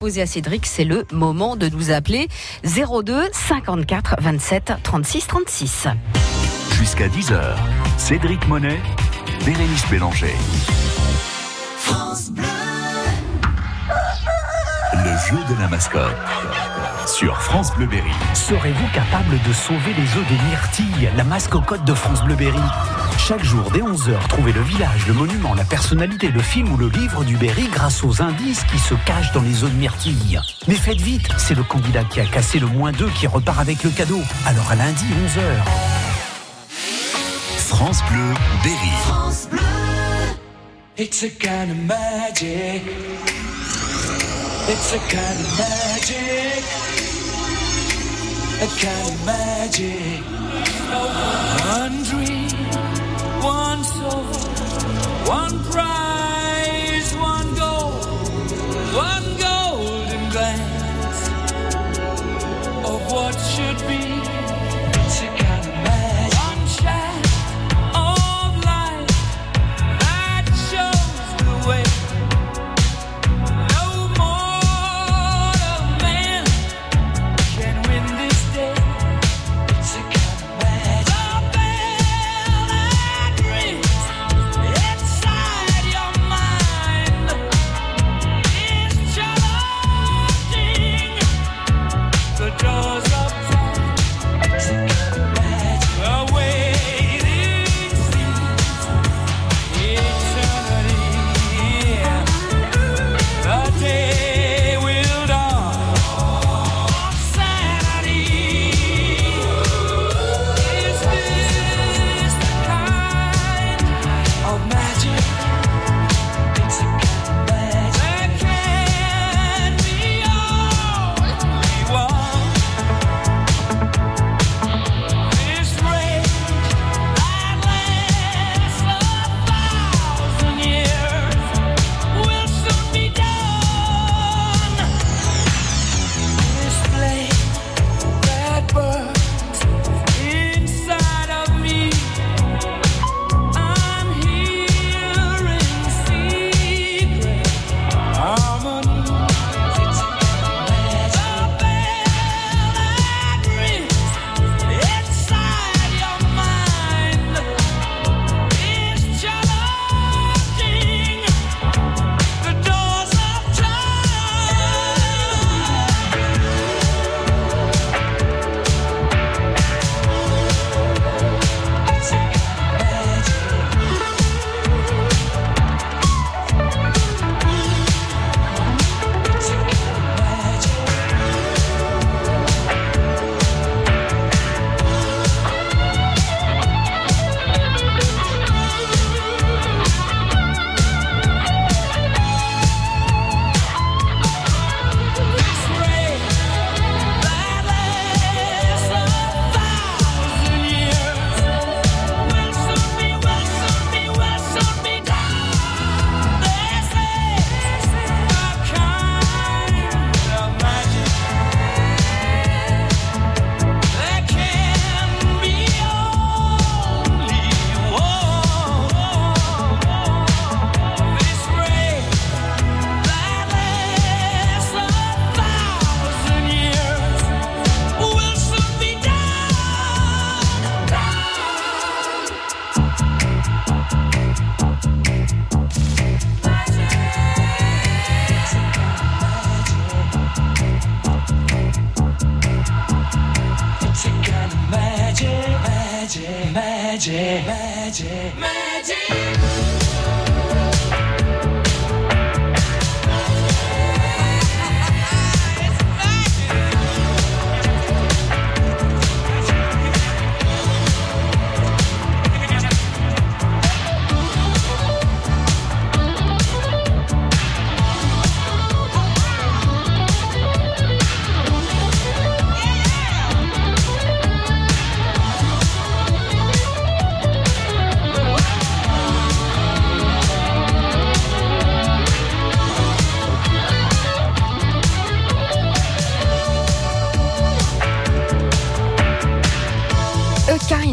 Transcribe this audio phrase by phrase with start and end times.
[0.00, 2.28] Posé à Cédric, c'est le moment de nous appeler
[2.62, 5.88] 02 54 27 36 36.
[6.70, 7.56] Jusqu'à 10h,
[7.96, 8.78] Cédric Monet,
[9.44, 10.36] Bérénice Bélanger.
[14.92, 16.14] Le jeu de la mascotte
[17.08, 18.10] sur France Bleu Berry.
[18.34, 22.60] Serez-vous capable de sauver les œufs des myrtilles, la mascotte de France Bleu Berry?
[23.16, 26.88] Chaque jour, dès 11h, trouvez le village, le monument, la personnalité, le film ou le
[26.88, 30.38] livre du Berry grâce aux indices qui se cachent dans les œufs de myrtille.
[30.66, 33.82] Mais faites vite, c'est le candidat qui a cassé le moins d'œufs qui repart avec
[33.84, 34.20] le cadeau.
[34.46, 35.40] Alors à lundi, 11h.
[37.56, 38.92] France Bleu Berry.
[40.98, 42.82] It's a kind of magic.
[44.70, 46.62] It's a kind of magic.
[48.60, 50.20] A kind of magic.
[51.64, 52.50] One dream,
[53.42, 54.24] one soul,
[55.26, 56.27] one prize,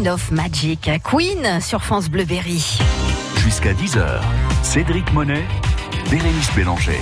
[0.06, 2.78] Kind of Magic, Queen sur France Bleu Berry.
[3.38, 4.20] Jusqu'à 10h,
[4.62, 5.44] Cédric Monet,
[6.08, 7.00] Bérénice Bélanger.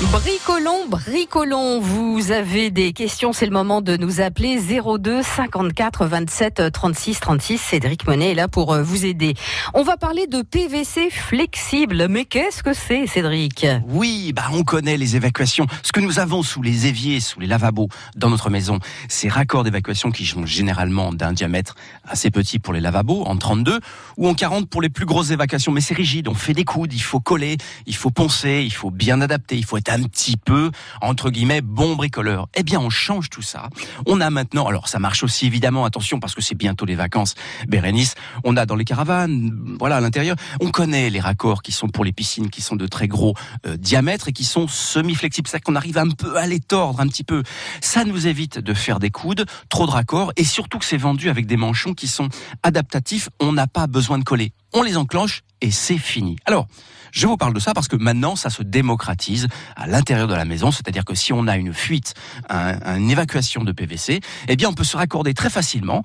[0.00, 6.70] Bricolons, bricolons, vous avez des questions, c'est le moment de nous appeler 02 54 27
[6.72, 7.58] 36 36.
[7.58, 9.34] Cédric Monet est là pour euh, vous aider.
[9.74, 13.66] On va parler de PVC flexible, mais qu'est-ce que c'est Cédric?
[13.88, 15.66] Oui, bah on connaît les évacuations.
[15.82, 18.78] Ce que nous avons sous les éviers, sous les lavabos dans notre maison,
[19.08, 21.74] ces raccords d'évacuation qui sont généralement d'un diamètre
[22.04, 23.80] assez petit pour les lavabos, en 32
[24.16, 25.72] ou en 40 pour les plus grosses évacuations.
[25.72, 27.56] Mais c'est rigide, on fait des coudes, il faut coller,
[27.86, 30.70] il faut poncer, il faut bien adapter, il faut être un petit peu,
[31.00, 32.48] entre guillemets, bon bricoleur.
[32.54, 33.68] Eh bien, on change tout ça.
[34.06, 37.34] On a maintenant, alors ça marche aussi évidemment, attention, parce que c'est bientôt les vacances,
[37.66, 38.14] Bérénice,
[38.44, 42.04] on a dans les caravanes, voilà, à l'intérieur, on connaît les raccords qui sont pour
[42.04, 43.34] les piscines, qui sont de très gros
[43.66, 45.48] euh, diamètres et qui sont semi-flexibles.
[45.48, 47.42] C'est-à-dire qu'on arrive un peu à les tordre un petit peu.
[47.80, 51.30] Ça nous évite de faire des coudes, trop de raccords, et surtout que c'est vendu
[51.30, 52.28] avec des manchons qui sont
[52.62, 53.28] adaptatifs.
[53.40, 54.52] On n'a pas besoin de coller.
[54.72, 56.36] On les enclenche et c'est fini.
[56.44, 56.66] Alors,
[57.10, 60.44] je vous parle de ça parce que maintenant, ça se démocratise à l'intérieur de la
[60.44, 60.70] maison.
[60.70, 62.14] C'est-à-dire que si on a une fuite,
[62.50, 66.02] une évacuation de PVC, eh bien, on peut se raccorder très facilement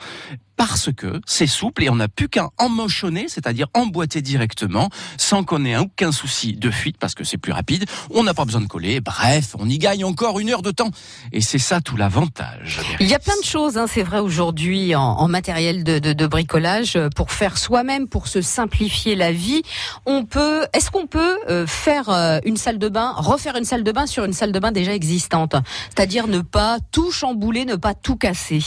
[0.55, 5.65] parce que c'est souple et on n'a plus qu'à emmochonner, c'est-à-dire emboîter directement, sans qu'on
[5.65, 7.85] ait aucun souci de fuite, parce que c'est plus rapide.
[8.11, 9.01] On n'a pas besoin de coller.
[9.01, 10.91] Bref, on y gagne encore une heure de temps.
[11.31, 12.81] Et c'est ça tout l'avantage.
[12.99, 17.09] Il y a plein de choses, hein, c'est vrai, aujourd'hui, en, matériel de, bricolage, euh,
[17.09, 19.63] pour faire soi-même, pour se simplifier la vie.
[20.05, 23.83] On peut, est-ce qu'on peut euh, faire euh, une salle de bain, refaire une salle
[23.83, 25.55] de bain sur une salle de bain déjà existante?
[25.89, 28.63] C'est-à-dire ne pas tout chambouler, ne pas tout casser.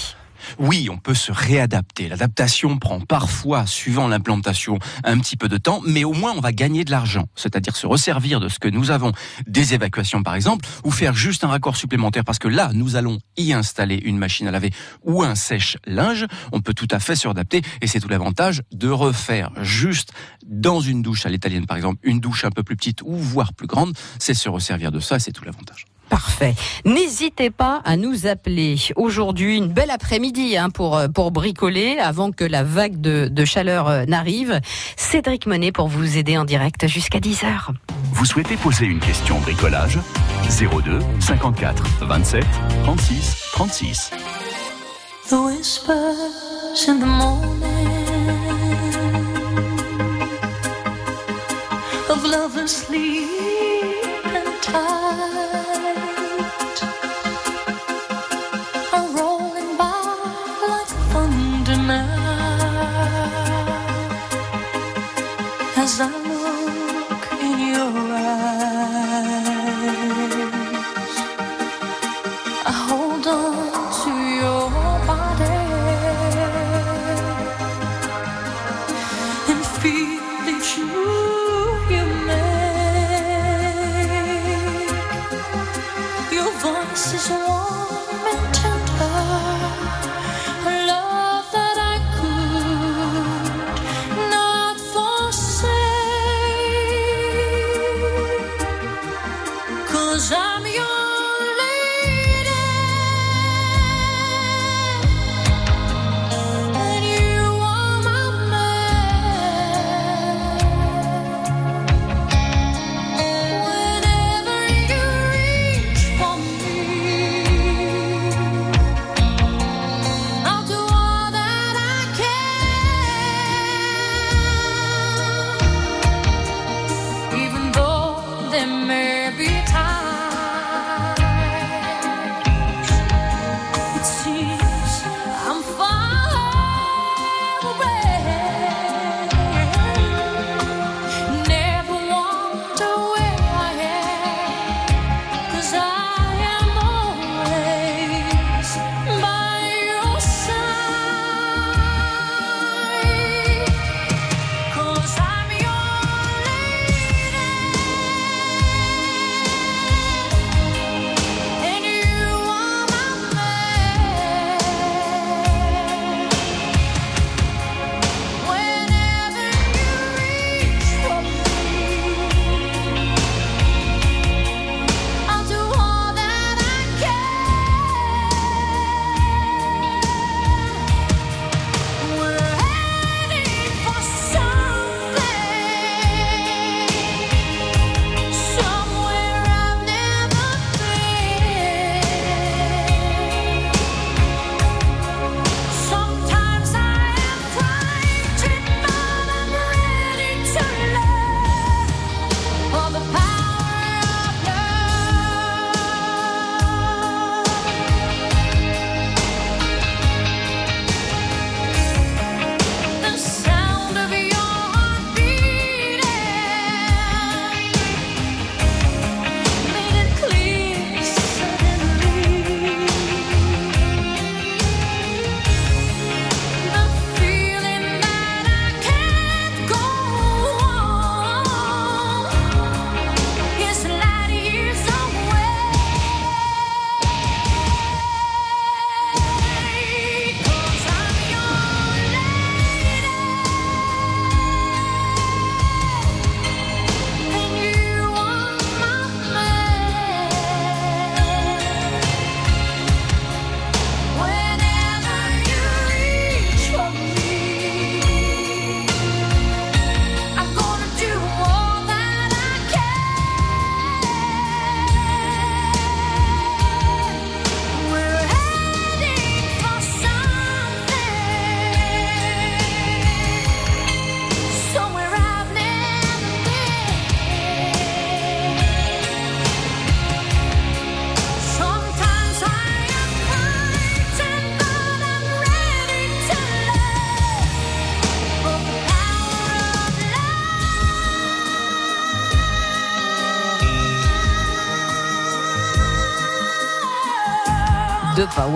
[0.58, 2.08] Oui, on peut se réadapter.
[2.08, 6.52] L'adaptation prend parfois, suivant l'implantation, un petit peu de temps, mais au moins on va
[6.52, 7.26] gagner de l'argent.
[7.34, 9.12] C'est-à-dire se resservir de ce que nous avons,
[9.46, 13.18] des évacuations par exemple, ou faire juste un raccord supplémentaire parce que là, nous allons
[13.36, 14.70] y installer une machine à laver
[15.02, 16.26] ou un sèche-linge.
[16.52, 20.12] On peut tout à fait se réadapter et c'est tout l'avantage de refaire juste
[20.46, 23.52] dans une douche à l'italienne par exemple, une douche un peu plus petite ou voire
[23.52, 25.86] plus grande, c'est se resservir de ça, c'est tout l'avantage.
[26.08, 26.54] Parfait.
[26.84, 28.76] N'hésitez pas à nous appeler.
[28.96, 33.44] Aujourd'hui, une belle après-midi hein, pour, euh, pour bricoler avant que la vague de, de
[33.44, 34.60] chaleur euh, n'arrive.
[34.96, 37.70] Cédric Monet pour vous aider en direct jusqu'à 10h.
[38.12, 39.98] Vous souhaitez poser une question bricolage?
[40.48, 42.44] 02 54 27
[42.84, 44.10] 36 36.
[45.28, 47.62] The whispers in the morning
[52.08, 53.26] of lovers sleep
[54.24, 55.45] and time.
[65.98, 66.35] love.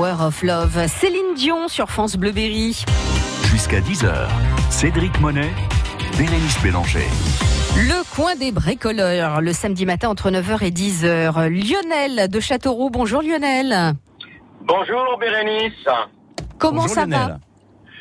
[0.01, 0.87] Power of Love.
[0.89, 2.87] Céline Dion sur France Bleu Berry.
[3.45, 4.29] Jusqu'à 10h,
[4.71, 5.51] Cédric Monet,
[6.17, 7.05] Bérénice Bélanger.
[7.77, 11.49] Le coin des bricoleurs, le samedi matin entre 9h et 10h.
[11.51, 12.89] Lionel de Châteauroux.
[12.89, 13.93] Bonjour Lionel.
[14.63, 15.75] Bonjour Bérénice.
[16.57, 17.19] Comment Bonjour, ça Lionel.
[17.29, 17.39] va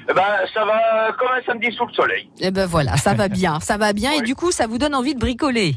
[0.09, 2.29] Eh ben, ça va comme un samedi sous le soleil.
[2.39, 4.95] Eh ben voilà, ça va bien, ça va bien et du coup ça vous donne
[4.95, 5.75] envie de bricoler.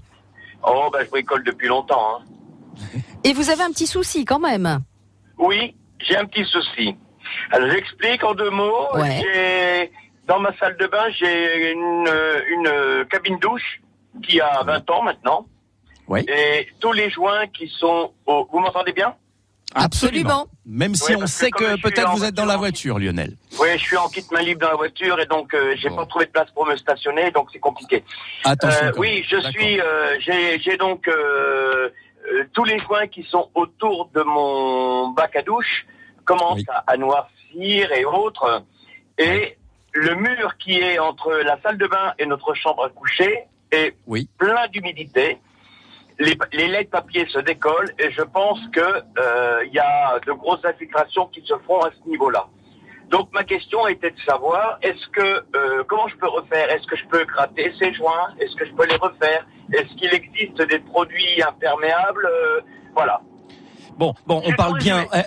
[0.62, 2.20] Oh, ben, je bricole depuis longtemps.
[2.20, 2.98] hein.
[3.24, 4.78] Et vous avez un petit souci quand même.
[5.36, 6.97] Oui, j'ai un petit souci.
[7.50, 8.88] Alors, j'explique en deux mots.
[8.94, 9.21] Ouais.
[9.23, 9.92] J'ai,
[10.26, 12.09] dans ma salle de bain, j'ai une,
[12.50, 13.80] une cabine douche
[14.23, 15.47] qui a 20 ans maintenant.
[16.09, 16.25] Oui.
[16.28, 18.47] Et tous les joints qui sont au...
[18.52, 19.14] Vous m'entendez bien?
[19.75, 20.47] Absolument.
[20.66, 23.37] Même si on que sait que peut-être vous êtes dans la voiture, Lionel.
[23.59, 25.97] Oui, je suis en kit main libre dans la voiture et donc euh, j'ai Bon.
[25.97, 28.04] pas trouvé de place pour me stationner, donc c'est compliqué.
[28.44, 28.87] Attention.
[28.88, 29.80] Euh, oui, je suis.
[29.80, 31.09] euh, j'ai, j'ai donc
[32.24, 35.86] euh, euh, tous les joints qui sont autour de mon bac à douche
[36.24, 36.64] commencent Oui.
[36.68, 38.62] à, à noircir et autres.
[39.18, 39.56] Et
[39.92, 43.94] le mur qui est entre la salle de bain et notre chambre à coucher est
[44.06, 44.28] Oui.
[44.38, 45.38] plein d'humidité.
[46.18, 50.18] Les, les laits de papier se décollent et je pense que euh, il y a
[50.26, 52.46] de grosses infiltrations qui se font à ce niveau-là.
[53.12, 56.71] Donc ma question était de savoir est-ce que euh, comment je peux refaire?
[56.71, 58.28] Est-ce que je peux gratter ces joints?
[58.40, 59.47] Est-ce que je peux les refaire?
[59.73, 62.26] Est-ce qu'il existe des produits imperméables?
[62.26, 62.61] Euh,
[62.95, 63.21] Voilà.
[63.99, 65.07] Bon, bon, on parle bien.
[65.14, 65.21] eh,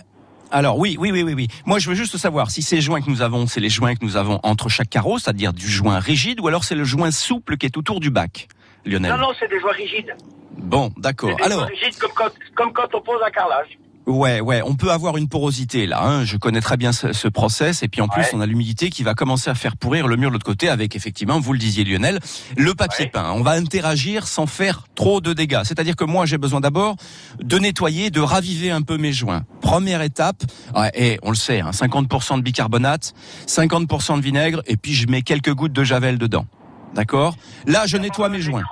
[0.51, 1.48] Alors oui, oui, oui, oui, oui.
[1.68, 4.04] Moi, je veux juste savoir si ces joints que nous avons, c'est les joints que
[4.04, 7.56] nous avons entre chaque carreau, c'est-à-dire du joint rigide, ou alors c'est le joint souple
[7.58, 8.48] qui est autour du bac,
[8.86, 9.12] Lionel?
[9.12, 10.15] Non non, c'est des joints rigides.
[10.58, 11.38] Bon, d'accord.
[11.44, 13.77] Alors, joints rigides comme quand, comme quand on pose un carrelage.
[14.07, 16.03] Ouais, ouais, on peut avoir une porosité là.
[16.03, 16.24] Hein.
[16.25, 19.03] Je connais très bien ce, ce process, et puis en plus, on a l'humidité qui
[19.03, 21.83] va commencer à faire pourrir le mur de l'autre côté, avec effectivement, vous le disiez,
[21.83, 22.19] Lionel,
[22.57, 23.12] le papier Ouais.
[23.12, 23.31] peint.
[23.31, 25.62] On va interagir sans faire trop de dégâts.
[25.63, 26.95] C'est-à-dire que moi, j'ai besoin d'abord
[27.41, 29.43] de nettoyer, de raviver un peu mes joints.
[29.62, 30.43] Première étape,
[30.75, 33.13] ouais, et on le sait, hein, 50% de bicarbonate,
[33.47, 36.45] 50% de vinaigre, et puis je mets quelques gouttes de javel dedans.
[36.93, 37.35] D'accord?
[37.67, 38.63] Là, je nettoie mes joints.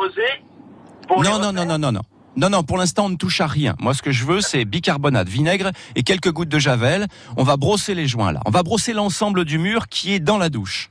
[1.10, 2.02] Non, non, non, non, non, non.
[2.36, 3.76] Non, non, pour l'instant, on ne touche à rien.
[3.80, 7.08] Moi, ce que je veux, c'est bicarbonate, vinaigre et quelques gouttes de javel.
[7.38, 8.42] On va brosser les joints, là.
[8.46, 10.90] On va brosser l'ensemble du mur qui est dans la douche.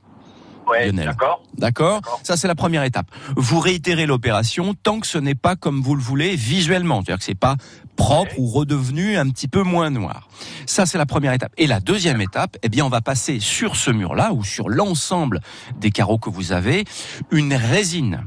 [0.67, 0.91] Ouais.
[0.93, 2.01] D'accord D'accord.
[2.23, 3.07] Ça, c'est la première étape.
[3.35, 7.01] Vous réitérez l'opération tant que ce n'est pas comme vous le voulez visuellement.
[7.01, 7.57] C'est-à-dire que c'est pas
[7.95, 10.29] propre ou redevenu un petit peu moins noir.
[10.65, 11.51] Ça, c'est la première étape.
[11.57, 15.41] Et la deuxième étape, eh bien, on va passer sur ce mur-là ou sur l'ensemble
[15.79, 16.85] des carreaux que vous avez
[17.31, 18.23] une résine.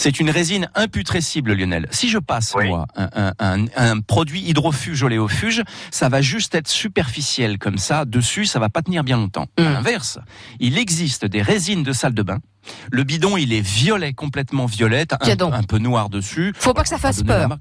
[0.00, 1.88] C'est une résine imputrescible, Lionel.
[1.90, 2.68] Si je passe, Oui.
[2.68, 8.04] moi, un, un- un- produit hydrofuge oléofuge, ça va juste être superficiel comme ça.
[8.04, 9.48] Dessus, ça va pas tenir bien longtemps.
[9.58, 9.62] Mm.
[9.62, 10.20] À l'inverse,
[10.60, 12.38] il existe des résines de salle de bain.
[12.90, 15.54] Le bidon, il est violet, complètement violet, Tiens un, donc.
[15.54, 16.52] un peu noir dessus.
[16.58, 17.58] Faut pas que ça fasse peur.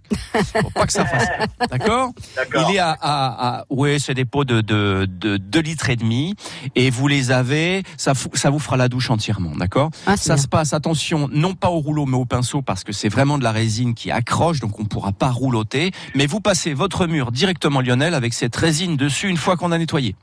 [0.61, 1.47] Faut pas que ça fasse peur.
[1.71, 2.67] D'accord D'accord.
[2.69, 5.95] il est à, à, à ouais, c'est des pots de, de, de 2 litres et
[5.95, 6.35] demi
[6.75, 10.35] et vous les avez, ça, fou- ça vous fera la douche entièrement, d'accord Ah, Ça
[10.35, 10.43] bien.
[10.43, 13.43] se passe, attention, non pas au rouleau mais au pinceau parce que c'est vraiment de
[13.43, 15.91] la résine qui accroche donc on pourra pas rouloter.
[16.15, 19.77] Mais vous passez votre mur directement Lionel avec cette résine dessus une fois qu'on a
[19.77, 20.15] nettoyé.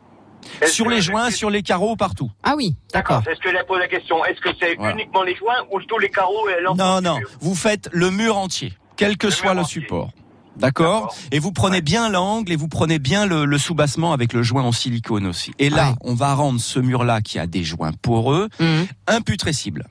[0.66, 2.30] Sur les joints, sur les carreaux, partout.
[2.42, 3.22] Ah oui, D'accord.
[3.24, 4.24] C'est ce que j'ai posé la question.
[4.24, 4.94] Est-ce que c'est Voilà.
[4.94, 8.72] uniquement les joints ou tous les carreaux et Non, non, vous faites le mur entier,
[8.96, 9.82] quel que Le soit le entier.
[9.82, 10.10] support.
[10.56, 11.12] D'accord.
[11.32, 11.82] Et vous prenez Ouais.
[11.82, 15.50] bien l'angle et vous prenez bien le, le soubassement avec le joint en silicone aussi.
[15.58, 15.94] Et là, Ouais.
[16.02, 18.86] on va rendre ce mur-là qui a des joints poreux, Mhm.
[19.08, 19.84] imputrescible.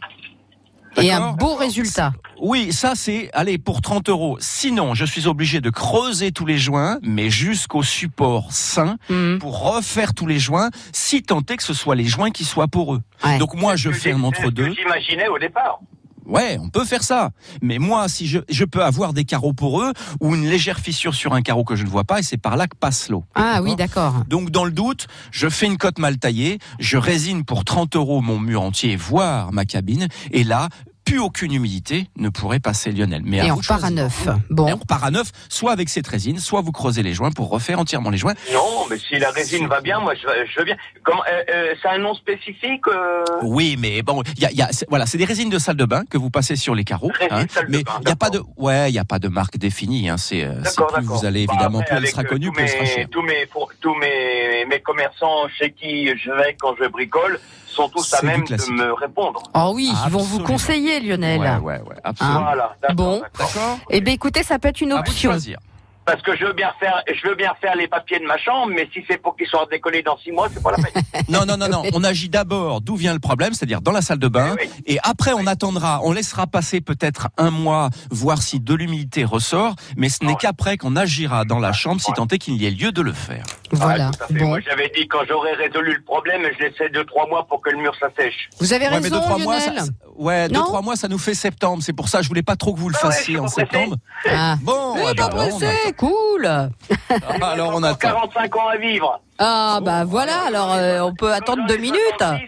[1.02, 2.14] Et un beau résultat.
[2.40, 4.38] Oui, ça c'est, allez, pour 30 euros.
[4.40, 9.40] Sinon, je suis obligé de creuser tous les joints, mais jusqu'au support sain, Mhm.
[9.40, 12.68] pour refaire tous les joints, si tant est que ce soit les joints qui soient
[12.68, 13.02] poreux.
[13.24, 13.38] Ouais.
[13.38, 14.74] Donc moi, je fais un que entre-deux.
[14.74, 15.80] J'imaginais au départ.
[16.26, 17.32] Ouais, on peut faire ça.
[17.62, 21.34] Mais moi, si je, je peux avoir des carreaux poreux ou une légère fissure sur
[21.34, 23.24] un carreau que je ne vois pas, et c'est par là que passe l'eau.
[23.36, 24.24] Ah oui, d'accord.
[24.28, 28.22] Donc, dans le doute, je fais une cote mal taillée, je résine pour 30 euros
[28.22, 30.70] mon mur entier, voire ma cabine, et là,
[31.06, 33.22] plus aucune humidité ne pourrait passer Lionel.
[33.26, 34.26] Mais Et à on repart à neuf.
[34.28, 34.66] Et on Bon.
[34.76, 38.10] repart à neuf, soit avec cette résine, soit vous creusez les joints pour refaire entièrement
[38.10, 38.34] les joints.
[38.54, 40.78] Non, mais si la résine va bien, moi je, je veux bien.
[41.04, 43.24] Comment, euh, euh, c'est un nom spécifique euh...
[43.44, 45.60] Oui, mais bon, il y a, il y a- c'est- voilà, c'est des résines de
[45.60, 47.12] salle de bain que vous passez sur les carreaux.
[47.32, 47.46] hein.
[47.50, 48.54] Salle mais il y a pas de, d'accord.
[48.58, 50.10] ouais, il y a pas de marque définie.
[50.10, 50.18] Hein.
[50.18, 51.18] C'est, euh, c'est D'accord, plus d'accord.
[51.20, 53.08] vous allez Bah, évidemment, après, plus elle sera connue, tous plus elle sera mes- chère.
[53.10, 57.40] Tous mes, pour- tous mes, mes commerçants chez qui je vais quand je bricole
[57.74, 59.44] sont tous à même de me répondre.
[59.54, 61.40] Oh oui, ils vont vous conseiller, Lionel.
[61.40, 62.42] Ouais, ouais, ouais, absolument.
[62.42, 62.76] Voilà.
[62.94, 63.22] Bon.
[63.38, 63.80] d'accord.
[63.90, 65.32] Eh bien, écoutez, ça peut être une À vous de option.
[65.32, 65.58] choisir.
[66.06, 68.72] Parce que je veux bien faire, je veux bien faire les papiers de ma chambre,
[68.76, 71.04] mais si c'est pour qu'ils soient décollés dans six mois, c'est pas la peine.
[71.30, 71.84] Non, non, non, non.
[71.94, 74.56] On agit d'abord d'où vient le problème, c'est-à-dire dans la salle de bain.
[74.60, 79.24] Oui, Et après, on attendra, on laissera passer peut-être un mois, voir si de l'humidité
[79.24, 79.76] ressort.
[79.96, 82.72] Mais ce n'est qu'après qu'on agira dans la chambre, si tant est qu'il y ait
[82.72, 83.44] lieu de le faire.
[83.72, 84.12] Voilà.
[84.20, 84.26] Ah.
[84.32, 84.48] Bon.
[84.48, 87.70] Moi, j'avais dit quand j'aurais résolu le problème, je laissais deux trois mois pour que
[87.70, 88.50] le mur s'assèche.
[88.60, 89.72] Vous avez Ouais, mais raison, deux, trois mois, ça,
[90.18, 91.82] ouais, deux, trois mois, ça nous fait septembre.
[91.82, 93.96] C'est pour ça, je voulais pas trop que vous le Ah ouais, fassiez en septembre.
[94.30, 94.58] Ah.
[94.62, 95.60] Bon, Mais eh pas ben, alors,
[95.94, 96.46] cool.
[96.46, 97.46] attend.
[97.46, 97.98] alors on attend.
[98.10, 99.22] 45 ans à vivre.
[99.40, 101.98] Ah bah voilà, alors euh, on peut attendre deux minutes.
[102.20, 102.46] 66,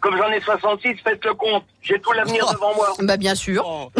[0.00, 1.64] Comme j'en ai 66, faites le compte.
[1.82, 2.88] J'ai tout l'avenir devant moi.
[3.00, 3.62] Bah bien sûr.
[3.62, 3.90] Bon.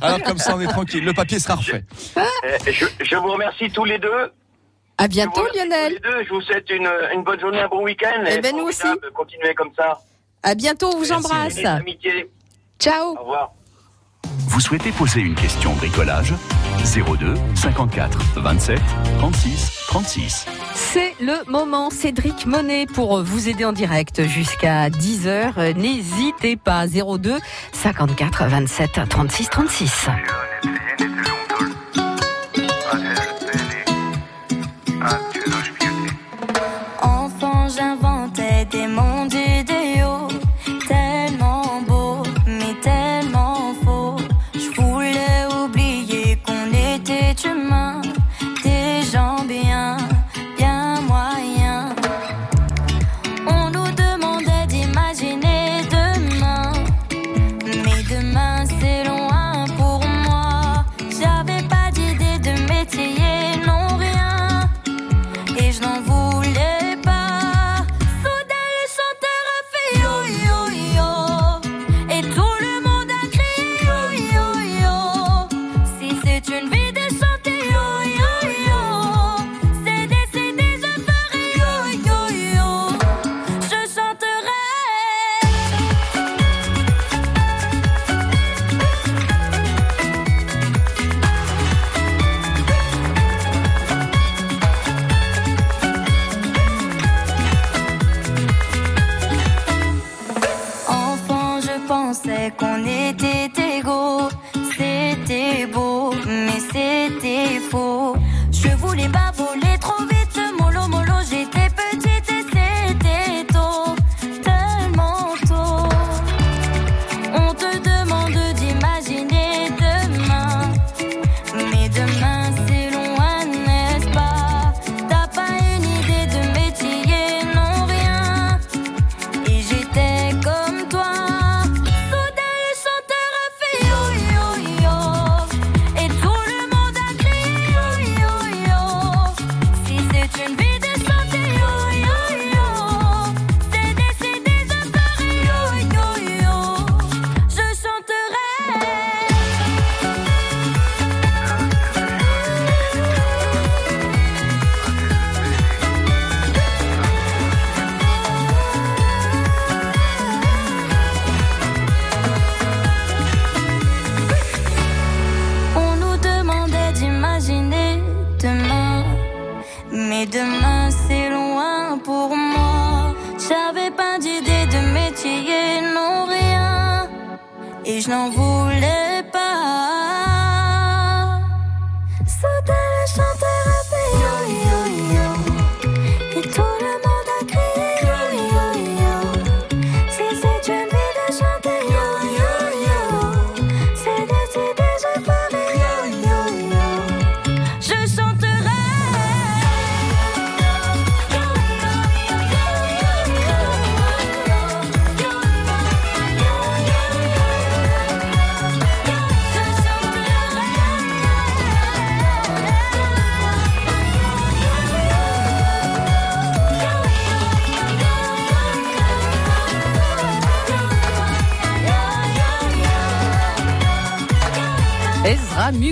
[0.00, 1.04] Alors comme ça, on est tranquille.
[1.04, 1.84] Le papier sera refait.
[2.16, 2.22] Euh,
[2.66, 4.32] Je, je vous remercie tous les deux.
[4.98, 5.94] À Je vous bientôt, remercie Lionel.
[6.00, 6.24] Tous les deux.
[6.24, 8.22] Je vous souhaite une, une bonne journée, un bon week-end.
[8.26, 8.80] Eh et ben, nous aussi.
[8.82, 9.12] formidable.
[9.14, 10.00] Continuez comme ça.
[10.42, 11.12] À bientôt, on vous Merci.
[11.14, 11.58] embrasse.
[11.58, 12.30] Et d'amitié.
[12.78, 13.16] Ciao.
[13.16, 13.52] Au revoir.
[14.46, 16.34] Vous souhaitez poser une question bricolage?
[16.78, 18.80] 02 54 27
[19.18, 20.46] 36 36.
[20.74, 25.74] C'est le moment, Cédric Monet, pour vous aider en direct jusqu'à 10h.
[25.76, 27.38] N'hésitez pas, 02
[27.72, 30.06] 54 27 36 36.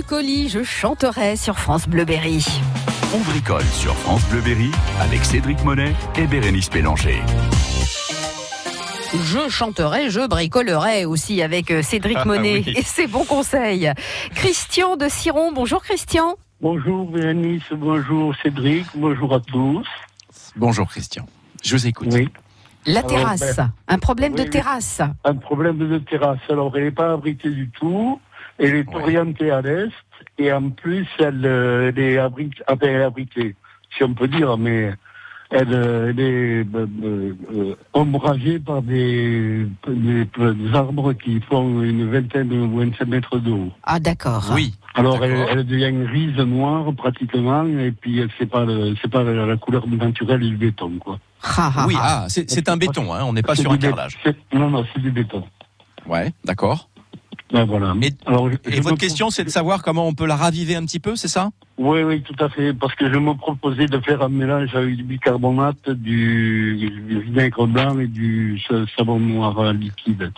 [0.05, 2.43] Mucoli, je chanterai sur France Bleu Berry.
[3.13, 7.19] On bricole sur France Bleu Berry avec Cédric Monet et Bérénice Pélanger.
[9.13, 12.73] Je chanterai, je bricolerai aussi avec euh, Cédric Ah, Monet oui.
[12.75, 13.91] et ses bons conseils.
[14.33, 16.33] Christian de Siron, bonjour Christian.
[16.61, 19.85] Bonjour Bérénice, bonjour Cédric, bonjour à tous.
[20.55, 21.27] Bonjour Christian.
[21.63, 22.07] Je vous écoute.
[22.11, 22.27] Oui,
[22.87, 24.99] La Alors, terrasse, ben, un problème de oui, terrasse.
[25.23, 26.39] un problème de terrasse.
[26.49, 28.19] Alors, elle n'est pas abritée du tout,
[28.61, 28.95] elle est Ouais.
[29.03, 29.91] orientée à l'est,
[30.37, 33.55] et en plus, elle, elle est abritée, enfin, elle est abritée,
[33.95, 34.93] si on peut dire, mais
[35.49, 42.09] elle, elle est euh, euh, euh, ombragée par des, des, des arbres qui font une
[42.09, 43.71] vingtaine ou 25 mètres de haut.
[43.83, 44.49] Ah d'accord.
[44.53, 44.73] Oui.
[44.95, 49.87] Alors elle, devient grise, noire pratiquement, et puis c'est pas le- c'est pas la, couleur
[49.87, 51.17] naturelle du béton, quoi.
[51.43, 52.25] Ah, ah, Oui, ah.
[52.29, 54.17] c'est c'est un béton, hein, on n'est pas sur un carrelage.
[54.23, 55.43] c'est- Non, non, c'est du béton.
[56.07, 56.89] Ouais, d'accord.
[57.53, 57.93] Ben voilà.
[58.01, 60.75] Et- Alors, je- Et je votre question, c'est de savoir comment on peut la raviver
[60.75, 61.49] un petit peu, c'est ça?
[61.77, 62.73] Oui, oui, tout à fait.
[62.73, 66.75] Parce que je me proposais de faire un mélange avec du bicarbonate, du,
[67.07, 70.31] du vinaigre blanc et du sa- savon noir euh, liquide.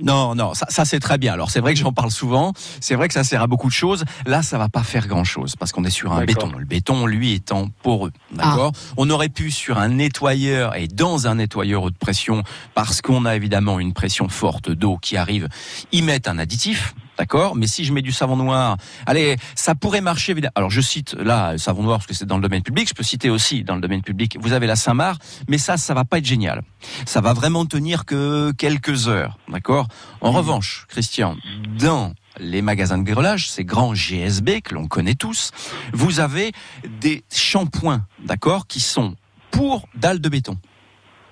[0.00, 1.32] Non, non, ça, ça c'est très bien.
[1.32, 2.52] Alors c'est vrai que j'en parle souvent.
[2.80, 4.04] C'est vrai que ça sert à beaucoup de choses.
[4.26, 6.52] Là, ça va pas faire grand-chose parce qu'on est sur un béton.
[6.56, 8.12] Le béton, lui, étant poreux.
[8.32, 8.72] D'accord.
[8.96, 12.42] On aurait pu sur un nettoyeur et dans un nettoyeur haute pression,
[12.74, 15.48] parce qu'on a évidemment une pression forte d'eau qui arrive,
[15.92, 16.94] y mettre un additif.
[17.18, 18.76] D'accord Mais si je mets du savon noir,
[19.06, 20.52] allez, ça pourrait marcher évidemment.
[20.54, 22.88] Alors je cite là le savon noir parce que c'est dans le domaine public.
[22.88, 24.38] Je peux citer aussi dans le domaine public.
[24.40, 26.62] Vous avez la Saint-Marc, mais ça, ça va pas être génial.
[27.06, 29.38] Ça va vraiment tenir que quelques heures.
[29.48, 29.88] D'accord
[30.20, 31.36] En revanche, Christian,
[31.78, 35.50] dans les magasins de bricolage, ces grands GSB que l'on connaît tous,
[35.92, 36.52] vous avez
[37.00, 39.16] des shampoings, d'accord, qui sont
[39.50, 40.56] pour dalles de béton.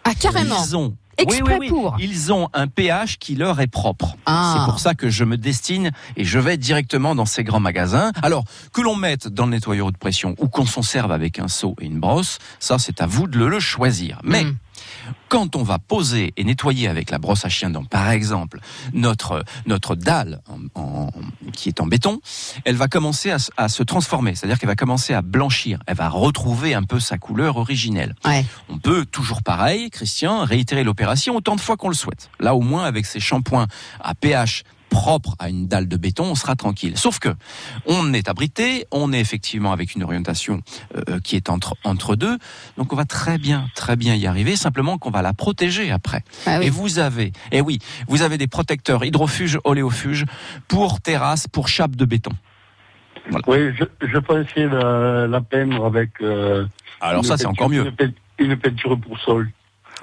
[0.02, 0.62] Ah, carrément.
[0.64, 1.68] Ils ont Exprès oui, oui, oui.
[1.68, 1.96] pour.
[1.98, 4.16] Ils ont un pH qui leur est propre.
[4.26, 4.54] Ah.
[4.56, 8.12] C'est pour ça que je me destine et je vais directement dans ces grands magasins.
[8.22, 11.48] Alors, que l'on mette dans le nettoyeur de pression ou qu'on s'en serve avec un
[11.48, 14.20] seau et une brosse, ça c'est à vous de le, le choisir.
[14.24, 14.56] Mais Mm.
[15.28, 18.60] Quand on va poser et nettoyer avec la brosse à chien, donc par exemple
[18.92, 20.40] notre notre dalle
[20.74, 21.10] en- en-
[21.52, 22.20] qui est en béton,
[22.64, 25.96] elle va commencer à, se- à se transformer, c'est-à-dire qu'elle va commencer à blanchir, elle
[25.96, 28.14] va retrouver un peu sa couleur originelle.
[28.24, 28.44] Ouais.
[28.68, 32.30] On peut toujours pareil, Christian, réitérer l'opération autant de fois qu'on le souhaite.
[32.40, 33.66] Là, au moins, avec ces shampoings
[34.00, 34.64] à pH
[35.00, 36.96] propre à une dalle de béton, on sera tranquille.
[36.96, 37.28] Sauf que
[37.86, 40.62] on est abrité, on est effectivement avec une orientation
[40.96, 42.38] euh, qui est entre entre deux,
[42.78, 44.56] donc on va très bien, très bien y arriver.
[44.56, 46.22] Simplement qu'on va la protéger après.
[46.46, 46.66] Ah oui.
[46.66, 47.78] Et vous avez, eh oui,
[48.08, 50.24] vous avez des protecteurs hydrofuges, oléofuges
[50.66, 52.32] pour terrasse, pour chape de béton.
[53.46, 56.10] Oui, je, je pensais la, la peindre avec.
[56.22, 56.64] euh,
[57.00, 57.84] Alors une ça, c'est peinture- encore mieux.
[57.86, 59.50] Une, peint- une peinture pour sol.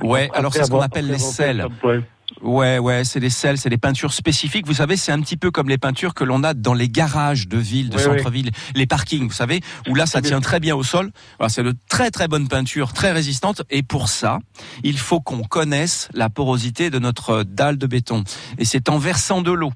[0.02, 2.02] Ouais, Après alors c'est ce qu'on appelle les shampoing.
[2.42, 4.66] Ouais, ouais, c'est des sels, c'est des peintures spécifiques.
[4.66, 7.48] Vous savez, c'est un petit peu comme les peintures que l'on a dans les garages
[7.48, 10.76] de villes, de Oui, centre-ville, les parkings, vous savez, où là, ça tient très bien
[10.76, 11.12] au sol.
[11.38, 13.62] Voilà, c'est de très très bonnes peintures, très résistantes.
[13.70, 14.40] Et pour ça,
[14.84, 18.24] il faut qu'on connaisse la porosité de notre dalle de béton.
[18.58, 19.72] Et c'est en versant de l'eau.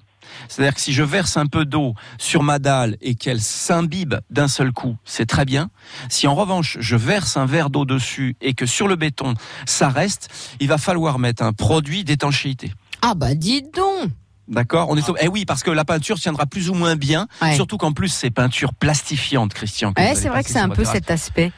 [0.47, 4.47] C'est-à-dire que si je verse un peu d'eau sur ma dalle et qu'elle s'imbibe d'un
[4.47, 5.69] seul coup, c'est très bien.
[6.09, 9.33] Si en revanche je verse un verre d'eau dessus et que sur le béton
[9.65, 12.71] ça reste, il va falloir mettre un produit d'étanchéité.
[13.01, 14.09] Ah bah dis donc.
[14.47, 15.03] D'accord, on est.
[15.19, 17.53] Eh oui, parce que la peinture tiendra plus ou moins bien, Ouais.
[17.55, 19.91] surtout qu'en plus c'est peinture plastifiante, Christian.
[19.97, 20.93] Ouais, c'est vrai que c'est un peu terrasse.
[20.93, 21.51] cet aspect.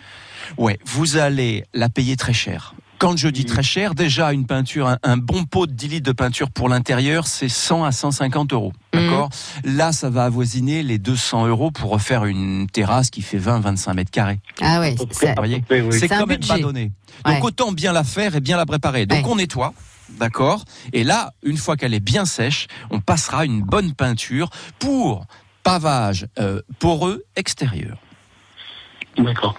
[0.57, 2.73] Ouais, vous allez la payer très cher.
[2.99, 6.05] Quand je dis très cher, déjà une peinture, un, un bon pot de 10 litres
[6.05, 8.73] de peinture pour l'intérieur, c'est 100 à 150 euros.
[8.93, 8.99] Mhm.
[9.01, 9.29] D'accord?
[9.63, 14.11] Là, ça va avoisiner les 200 euros pour refaire une terrasse qui fait 20-25 mètres
[14.11, 14.39] carrés.
[14.61, 14.95] Ah ouais.
[14.99, 15.07] Oui.
[15.11, 15.35] C'est
[15.99, 16.53] C'est un quand même budget.
[16.53, 16.91] pas donné.
[17.25, 17.41] Donc Ouais.
[17.41, 19.05] autant bien la faire et bien la préparer.
[19.05, 19.31] Donc Ouais.
[19.31, 19.73] on nettoie.
[20.19, 20.65] D'accord?
[20.91, 25.25] Et là, une fois qu'elle est bien sèche, on passera une bonne peinture pour
[25.63, 27.97] pavage euh, poreux extérieur.
[29.17, 29.55] D'accord.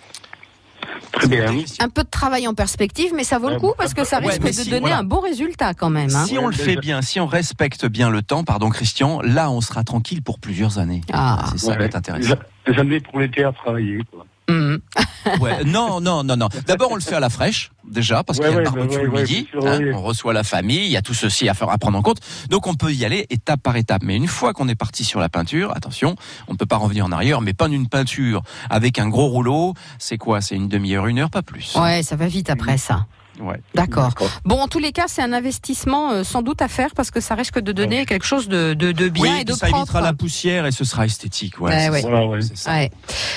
[1.12, 1.46] Très bien.
[1.80, 4.36] Un peu de travail en perspective, mais ça vaut le coup parce que ça Ouais,
[4.38, 4.98] risque de donner voilà.
[4.98, 6.14] un bon résultat quand même.
[6.14, 6.24] hein.
[6.26, 9.60] Si on le fait bien, si on respecte bien le temps, pardon Christian, là on
[9.60, 11.00] sera tranquille pour plusieurs années.
[11.12, 11.46] Ah.
[11.52, 11.84] c'est ça qui Ouais.
[11.86, 12.28] est intéressant.
[12.66, 13.98] J'a- J'en ai pour l'été à travailler.
[14.12, 14.24] Quoi.
[14.50, 14.80] Mhm.
[15.40, 16.48] Ouais, non, non, non, non.
[16.66, 18.72] D'abord on le fait à la fraîche déjà parce Ouais, qu'il y a le ouais,
[18.76, 19.90] barbecue ouais, le midi, sûr, hein, oui.
[19.94, 22.18] on reçoit la famille, il y a tout ceci à faire à prendre en compte.
[22.48, 24.02] Donc on peut y aller étape par étape.
[24.02, 26.16] Mais une fois qu'on est parti sur la peinture, attention,
[26.48, 27.40] on ne peut pas revenir en arrière.
[27.40, 29.74] Mais pas une peinture avec un gros rouleau.
[29.98, 30.40] C'est quoi?
[30.40, 31.74] C'est une demi-heure, une heure, pas plus.
[31.76, 33.06] Ouais, ça va vite après ça.
[33.40, 33.60] Ouais.
[33.74, 34.12] D'accord.
[34.44, 37.20] Bon, en tous les cas, c'est un investissement euh, sans doute à faire parce que
[37.20, 39.82] ça risque de donner quelque chose de, de, de bien oui, et de ça propre.
[39.82, 41.60] évitera la poussière et ce sera esthétique.
[41.60, 42.00] Ouais, Ouais, c'est ouais.
[42.02, 42.08] ça.
[42.08, 42.42] Voilà, ouais.
[42.42, 42.70] C'est ça.
[42.72, 42.90] Ouais.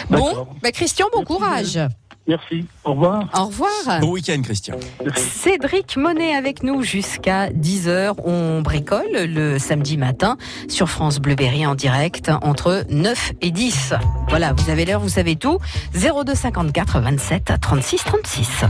[0.09, 1.79] Bon, bah Christian, bon Merci courage.
[2.27, 2.65] Merci.
[2.85, 3.29] Au revoir.
[3.37, 3.99] Au revoir.
[3.99, 4.75] Bon week-end, Christian.
[5.15, 8.13] Cédric Monet avec nous jusqu'à 10h.
[8.23, 10.37] On bricole le samedi matin
[10.69, 13.93] sur France Bleu Berry en direct entre 9 et 10.
[14.29, 15.59] Voilà, vous avez l'heure, vous savez tout.
[15.93, 18.63] 02 54 27 36 36.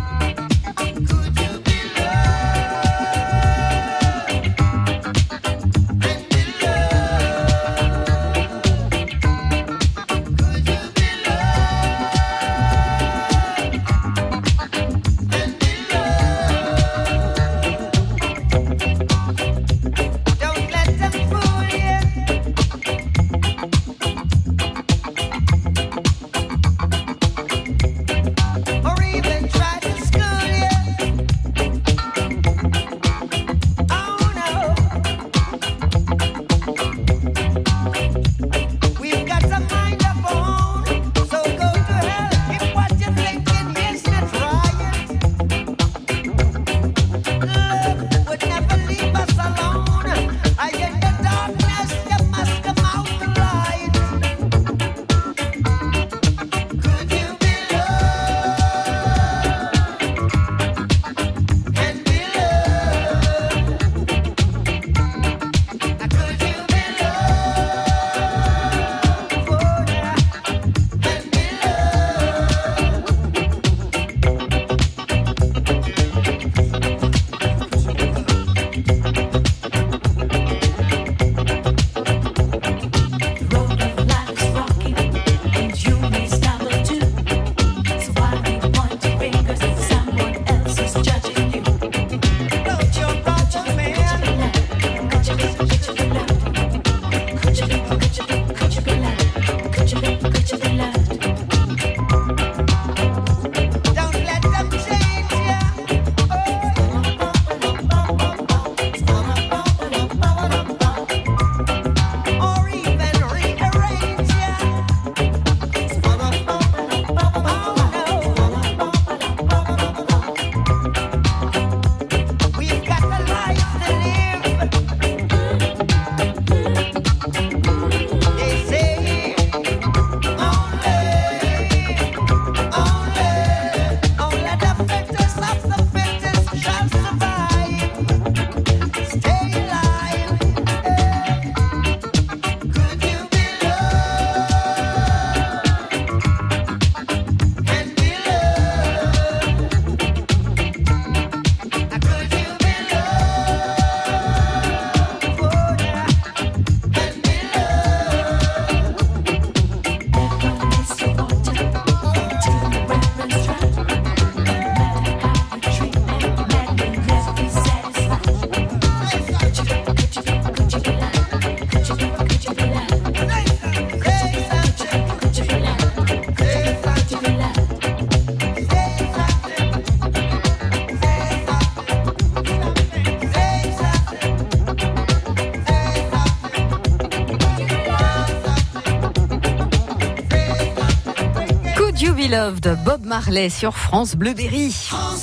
[192.44, 194.70] Love de Bob Marley sur France Bleu Berry.
[194.70, 195.23] France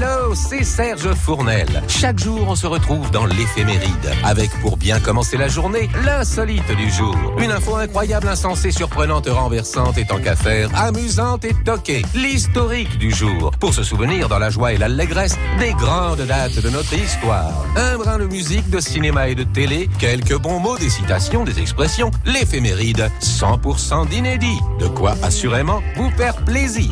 [0.00, 1.82] Hello, c'est Serge Fournel.
[1.86, 6.90] Chaque jour, on se retrouve dans l'éphéméride avec, pour bien commencer la journée, l'insolite du
[6.90, 7.14] jour.
[7.38, 12.02] Une info incroyable, insensée, surprenante, renversante et tant qu'à faire, amusante et toquée.
[12.14, 16.70] L'historique du jour, pour se souvenir dans la joie et l'allégresse des grandes dates de
[16.70, 17.66] notre histoire.
[17.76, 21.58] Un brin de musique, de cinéma et de télé, quelques bons mots, des citations, des
[21.58, 22.10] expressions.
[22.24, 24.60] L'éphéméride, 100% d'inédit.
[24.78, 26.90] De quoi, assurément, vous faire plaisir.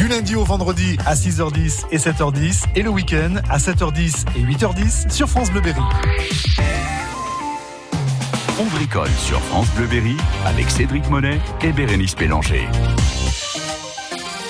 [0.00, 5.10] Du lundi au vendredi à 6h10 et 7h10 et le week-end à 7h10 et 8h10
[5.10, 5.82] sur France Bleu Berry.
[8.58, 12.66] On bricole sur France Bleu Berry avec Cédric Monet et Bérénice Pélanger.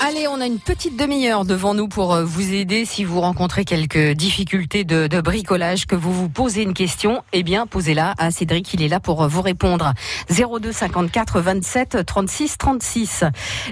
[0.03, 3.65] Allez, on a une petite demi-heure devant nous pour euh, vous aider si vous rencontrez
[3.65, 8.31] quelques difficultés de, de, bricolage, que vous vous posez une question, eh bien posez-la à
[8.31, 9.93] Cédric, il est là pour euh, vous répondre.
[10.31, 13.25] 02 54 27 36 36.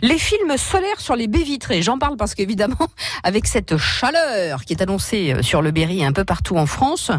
[0.04, 2.76] Les films solaires sur les baies vitrées, j'en parle parce qu'évidemment,
[3.24, 7.10] avec cette chaleur qui est annoncée euh, sur le Berry un peu partout en France,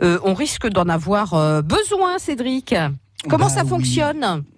[0.00, 2.74] euh, on risque d'en avoir besoin, Cédric.
[3.28, 3.68] Comment bah ça oui.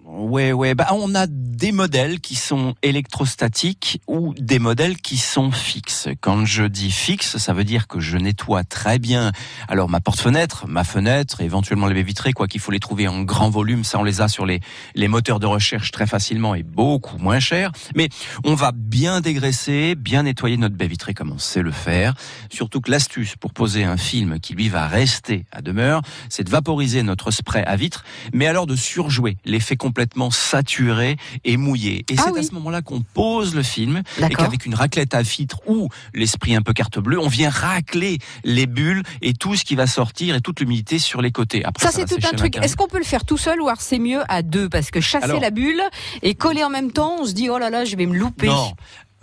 [0.09, 0.73] Ouais, ouais.
[0.73, 6.07] Bah, on a des modèles qui sont électrostatiques ou des modèles qui sont fixes.
[6.21, 9.33] Quand je dis fixe, ça veut dire que je nettoie très bien.
[9.67, 13.21] Alors ma porte-fenêtre, ma fenêtre, éventuellement les baies vitrées, quoi qu'il faut les trouver en
[13.23, 13.83] grand volume.
[13.83, 14.61] Ça, on les a sur les
[14.95, 17.73] les moteurs de recherche très facilement et beaucoup moins cher.
[17.93, 18.07] Mais
[18.45, 22.13] on va bien dégraisser, bien nettoyer notre baie vitrée comme on sait le faire.
[22.49, 26.49] Surtout que l'astuce pour poser un film qui lui va rester à demeure, c'est de
[26.49, 32.05] vaporiser notre spray à vitre, mais alors de surjouer l'effet complètement saturé et mouillé.
[32.07, 32.39] Et Ah c'est oui.
[32.41, 36.53] à ce moment-là qu'on pose le film et qu'avec une raclette à vitre ou l'esprit
[36.55, 40.35] un peu carte bleue, on vient racler les bulles et tout ce qui va sortir
[40.35, 41.65] et toute l'humidité sur les côtés.
[41.65, 42.57] Après, Ça, c'est tout un truc.
[42.57, 44.69] Est-ce qu'on peut le faire tout seul ou alors c'est mieux à deux?
[44.69, 45.81] Parce que chasser Alors- la bulle
[46.21, 48.45] et coller en même temps, on se dit oh là là, je vais me louper.
[48.47, 48.73] Non.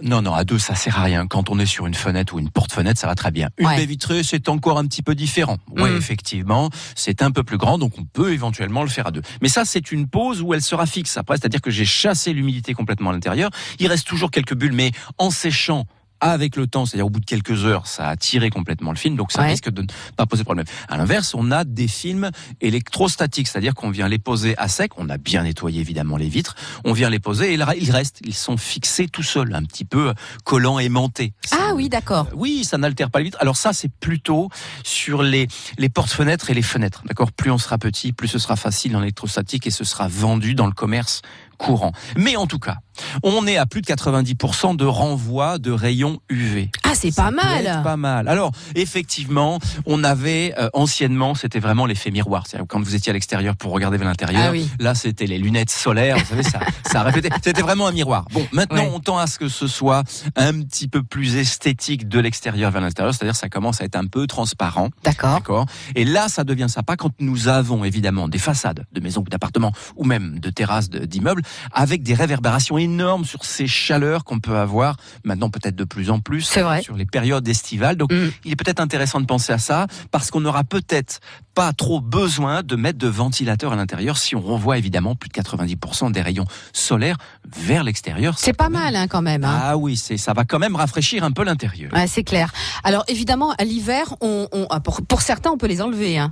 [0.02, 1.26] Non, non, à deux, ça sert à rien.
[1.26, 3.48] Quand on est sur une fenêtre ou une porte-fenêtre, ça va très bien.
[3.58, 3.76] Une Ouais.
[3.76, 5.58] baie vitrée, c'est encore un petit peu différent.
[5.76, 5.96] Oui, Mm.
[5.96, 9.22] effectivement, c'est un peu plus grand, donc on peut éventuellement le faire à deux.
[9.40, 11.16] Mais ça, c'est une pause où elle sera fixe.
[11.16, 13.50] Après, c'est-à-dire que j'ai chassé l'humidité complètement à l'intérieur.
[13.78, 15.86] Il reste toujours quelques bulles, mais en séchant
[16.24, 19.14] avec le temps, c'est-à-dire au bout de quelques heures, ça a tiré complètement le film,
[19.14, 19.50] donc ça Ouais.
[19.50, 20.64] risque de ne pas poser problème.
[20.88, 25.08] À l'inverse, on a des films électrostatiques, c'est-à-dire qu'on vient les poser à sec, on
[25.10, 28.34] a bien nettoyé évidemment les vitres, on vient les poser et là, ils restent, ils
[28.34, 31.34] sont fixés tout seuls, un petit peu collants aimantés.
[31.52, 32.26] Ah oui, d'accord.
[32.34, 33.38] oui, ça n'altère pas les vitres.
[33.40, 34.48] Alors ça, c'est plutôt
[34.82, 35.46] sur les,
[35.78, 37.02] les portes-fenêtres et les fenêtres.
[37.06, 37.32] D'accord?
[37.32, 40.66] Plus on sera petit, plus ce sera facile en électrostatique et ce sera vendu dans
[40.66, 41.20] le commerce
[41.58, 41.92] courant.
[42.16, 42.76] Mais en tout cas,
[43.22, 46.70] on est à plus de 90% de renvoi de rayons UV.
[46.84, 47.80] Ah, c'est pas mal.
[47.82, 48.28] Pas mal.
[48.28, 52.46] Alors, effectivement, on avait euh, anciennement, c'était vraiment l'effet miroir.
[52.46, 54.68] C'est-à-dire quand vous étiez à l'extérieur pour regarder vers l'intérieur, Ah oui.
[54.78, 56.16] là c'était les lunettes solaires.
[56.18, 57.30] Vous savez, ça, ça répétait.
[57.42, 58.26] C'était vraiment un miroir.
[58.32, 58.90] Bon, maintenant Ouais.
[58.94, 60.02] on tend à ce que ce soit
[60.36, 63.14] un petit peu plus esthétique de l'extérieur vers l'intérieur.
[63.14, 64.90] C'est-à-dire ça commence à être un peu transparent.
[65.02, 65.34] D'accord.
[65.34, 65.66] D'accord.
[65.94, 69.72] Et là, ça devient sympa quand nous avons évidemment des façades de maisons ou d'appartements
[69.96, 74.96] ou même de terrasses d'immeubles avec des réverbérations énormes sur ces chaleurs qu'on peut avoir
[75.24, 76.82] maintenant peut-être de plus en plus vrai.
[76.82, 77.96] sur les périodes estivales.
[77.96, 78.30] Donc, Mm.
[78.44, 81.20] il est peut-être intéressant de penser à ça parce qu'on n'aura peut-être
[81.54, 85.34] pas trop besoin de mettre de ventilateurs à l'intérieur si on renvoie évidemment plus de
[85.34, 87.16] 90% des rayons solaires
[87.56, 88.34] vers l'extérieur.
[88.38, 89.44] C'est pas mal hein, quand même.
[89.44, 89.60] hein.
[89.62, 91.92] Ah oui, c'est ça va quand même rafraîchir un peu l'intérieur.
[91.92, 92.52] Ouais, c'est clair.
[92.82, 96.18] Alors évidemment, à l'hiver, on, on- ah, pour, pour certains, on peut les enlever.
[96.18, 96.30] Hein.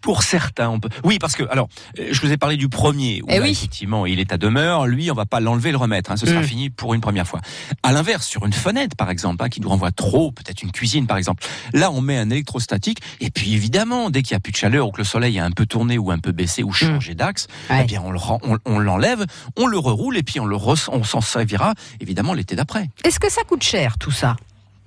[0.00, 0.88] Pour certains, on peut.
[1.02, 3.50] Oui, parce que alors, euh, je vous ai parlé du premier où Eh là, oui.
[3.50, 4.86] effectivement il est à demeure.
[4.86, 6.10] Lui, on va pas l'enlever, et le remettre.
[6.10, 6.44] hein, ce sera Mm.
[6.44, 7.40] fini pour une première fois.
[7.82, 11.06] À l'inverse, sur une fenêtre, par exemple, hein, qui nous renvoie trop, peut-être une cuisine,
[11.06, 11.44] par exemple.
[11.72, 12.98] Là, on met un électrostatique.
[13.20, 15.44] Et puis évidemment, dès qu'il y a plus de chaleur ou que le soleil a
[15.44, 17.72] un peu tourné ou un peu baissé ou changé d'axe, Mm.
[17.72, 17.80] Ouais.
[17.82, 19.24] eh bien on le rend- on, on l'enlève,
[19.56, 22.88] on le reroule et puis on le re- on s'en servira évidemment l'été d'après.
[23.04, 24.36] Est-ce que ça coûte cher tout ça?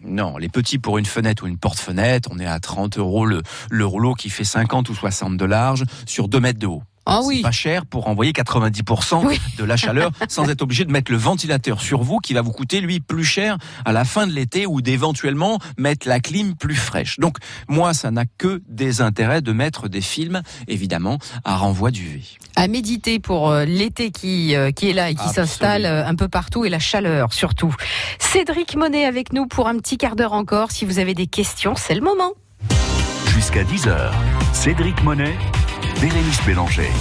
[0.08, 3.42] Non, les petits pour une fenêtre ou une porte-fenêtre, on est à 30 euros le,
[3.70, 6.84] le rouleau qui fait 50 ou 60 de large sur 2 mètres de haut.
[7.10, 7.42] Ah oui.
[7.42, 9.40] pas cher pour envoyer 90% Oui.
[9.58, 12.52] de la chaleur sans être obligé de mettre le ventilateur sur vous qui va vous
[12.52, 16.76] coûter lui plus cher à la fin de l'été ou d'éventuellement mettre la clim plus
[16.76, 17.18] fraîche.
[17.20, 22.22] Donc moi ça n'a que des intérêts de mettre des films évidemment à renvoi d'UV.
[22.56, 26.16] À méditer pour euh, l'été qui, euh, qui est là et qui s'installe euh, un
[26.16, 27.74] peu partout et la chaleur surtout.
[28.20, 30.72] Cédric Monet avec nous pour un petit quart d'heure encore.
[30.72, 32.32] Si vous avez des questions, c'est le moment.
[33.34, 34.12] Jusqu'à 10h,
[34.54, 35.36] Cédric Monet,
[36.02, 36.92] Bérénice Bélanger.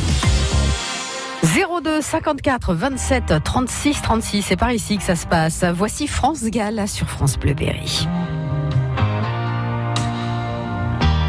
[1.43, 5.65] 02 54 27 36 36, c'est par ici que ça se passe.
[5.75, 8.09] Voici France Gall sur France Bleu Berry.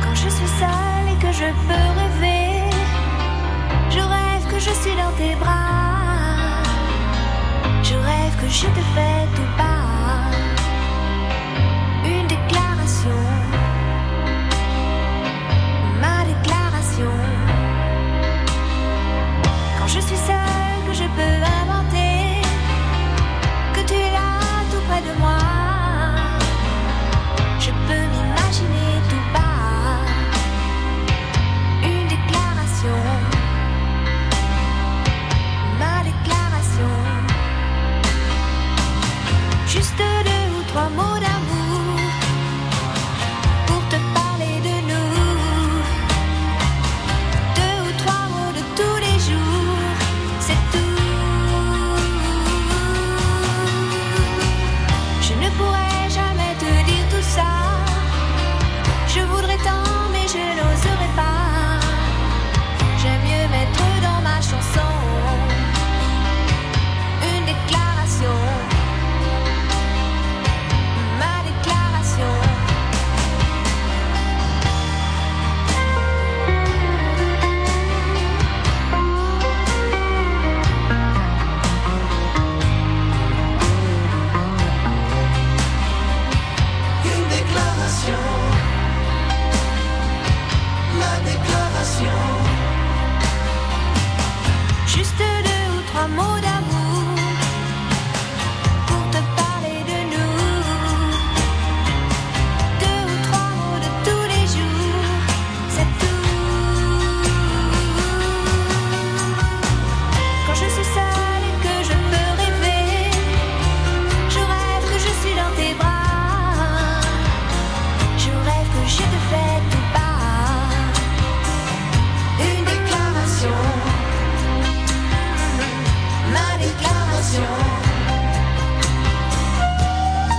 [0.01, 2.69] Quand je suis seule et que je peux rêver,
[3.89, 6.63] je rêve que je suis dans tes bras.
[7.83, 7.93] Je
[8.41, 9.76] que je te fais tout bas
[25.01, 25.46] de moi.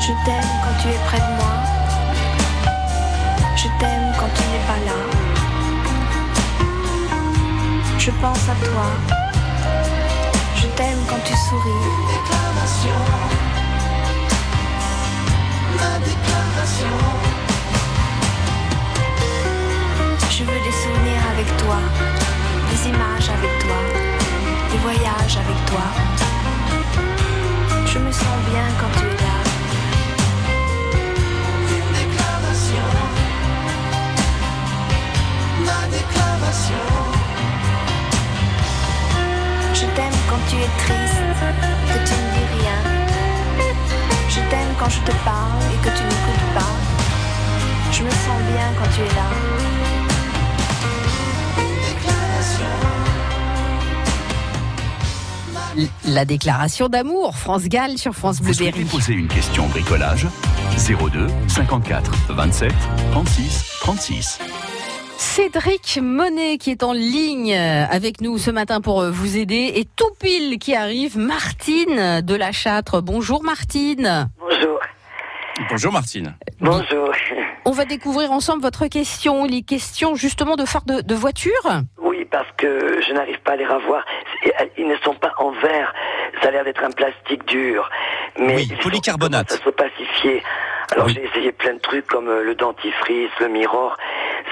[0.08, 1.54] Je t'aime quand tu es près de moi.
[3.56, 4.98] Je t'aime quand tu n'es pas là.
[7.98, 8.86] Je pense à toi.
[10.56, 11.84] Je t'aime quand tu souris.
[12.08, 13.00] Déclaration.
[15.76, 16.96] La déclaration.
[20.30, 21.80] Je veux des souvenirs avec toi,
[22.70, 23.78] des images avec toi,
[24.72, 25.84] des voyages avec toi.
[27.84, 29.07] Je me sens bien quand tu
[39.74, 41.22] Je t'aime quand tu es triste,
[41.92, 42.78] que tu ne dis rien.
[44.30, 46.72] Je t'aime quand je te parle et que tu n'écoutes pas.
[47.92, 49.28] Je me sens bien quand tu es là.
[56.06, 58.84] La déclaration d'amour, France Gall sur France Bleu Vous Berry.
[58.84, 60.26] poser une question bricolage?
[60.76, 62.72] 02 54 27
[63.12, 64.38] 36 36.
[65.42, 70.10] Cédric Monet qui est en ligne avec nous ce matin pour vous aider et tout
[70.20, 73.00] pile qui arrive, Martine de la Châtre.
[73.02, 74.28] Bonjour Martine.
[74.40, 74.80] Bonjour.
[75.70, 76.34] Bonjour Martine.
[76.60, 77.12] Bonjour.
[77.64, 81.52] On va découvrir ensemble votre question, les questions justement de phare de, de voiture.
[82.02, 84.04] Oui, parce que je n'arrive pas à les revoir.
[84.42, 85.94] C'est- Ils ne sont pas en verre.
[86.42, 87.88] Ça a l'air d'être un plastique dur.
[88.40, 89.52] Mais Oui, polycarbonate.
[89.52, 90.42] Ça s'opacifier.
[90.90, 91.12] Alors Oui.
[91.14, 93.94] j'ai essayé plein de trucs comme euh, le dentifrice, le mirror.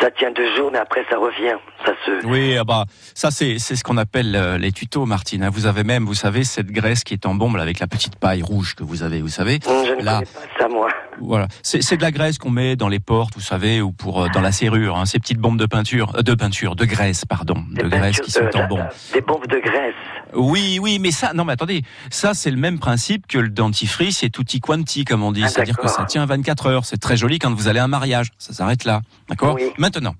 [0.01, 1.57] Ça tient deux jours, mais après ça revient.
[1.84, 2.26] Ça se.
[2.26, 2.84] Oui, ah bah
[3.14, 5.42] ça c'est c'est ce qu'on appelle euh, les tutos, Martine.
[5.42, 5.51] hein.
[5.51, 8.16] Vous avez même, vous savez, cette graisse qui est en bombe là, avec la petite
[8.16, 9.59] paille rouge que vous avez, vous savez.
[9.66, 10.88] Hum, Je ne Là, connais pas ça, moi.
[11.20, 14.22] voilà, c'est c'est de la graisse qu'on met dans les portes, vous savez, ou pour
[14.24, 14.97] euh, dans la serrure.
[14.97, 18.30] Hein, ces petites bombes de peinture, euh, de peinture, de graisse, pardon, de graisse qui
[18.30, 18.84] sont en bombe.
[19.12, 19.94] Des bombes de graisse.
[20.34, 24.22] Oui, oui, mais ça, non, mais attendez, ça c'est le même principe que le dentifrice
[24.24, 26.84] et tutti quanti, comme on dit, Ah, c'est-à-dire que ça tient 24 heures.
[26.84, 29.55] C'est très joli quand vous allez à un mariage, ça s'arrête là, d'accord?
[29.55, 29.72] Oui.
[29.87, 30.16] Maintenant,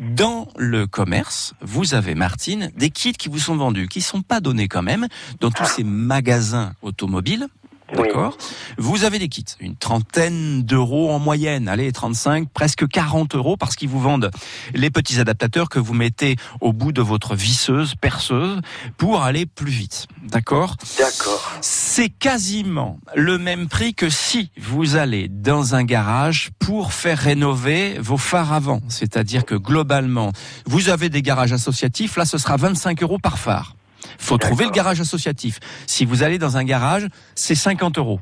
[0.00, 4.40] dans le commerce, vous avez Martine des kits qui vous sont vendus, qui sont pas
[4.40, 5.06] donnés quand même
[5.38, 7.46] dans tous ces magasins automobiles.
[7.94, 8.36] D'accord
[8.78, 13.76] Vous avez des kits, une trentaine d'euros en moyenne, allez, 35, presque 40 euros, parce
[13.76, 14.30] qu'ils vous vendent
[14.74, 18.60] les petits adaptateurs que vous mettez au bout de votre visseuse, perceuse,
[18.96, 20.08] pour aller plus vite.
[20.24, 21.52] D'accord D'accord.
[21.60, 27.98] C'est quasiment le même prix que si vous allez dans un garage pour faire rénover
[28.00, 28.80] vos phares avant.
[28.88, 30.32] C'est-à-dire que globalement,
[30.66, 33.75] vous avez des garages associatifs, là ce sera 25 euros par phare.
[34.18, 35.60] Faut trouver le garage associatif.
[35.86, 38.20] Si vous allez dans un garage, c'est 50 euros.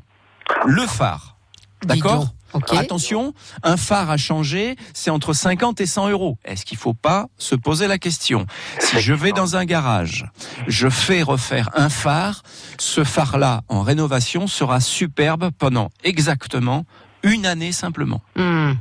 [0.65, 1.37] Le phare.
[1.83, 2.27] D'accord.
[2.71, 3.33] Attention,
[3.63, 6.37] un phare à changer, c'est entre 50 et 100 euros.
[6.45, 8.45] Est-ce qu'il faut pas se poser la question?
[8.79, 10.25] Si je vais dans un garage,
[10.67, 12.43] je fais refaire un phare,
[12.77, 16.85] ce phare-là en rénovation sera superbe pendant exactement
[17.23, 18.21] une année simplement.
[18.35, 18.73] Hmm.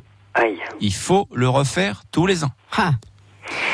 [0.80, 2.52] Il faut le refaire tous les ans.
[2.76, 2.92] Ah.